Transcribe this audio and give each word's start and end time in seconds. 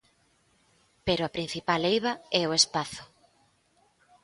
Pero 1.05 1.21
a 1.23 1.33
principal 1.35 1.81
eiva 1.91 2.13
é 2.41 2.43
o 2.49 2.55
espazo. 2.59 3.03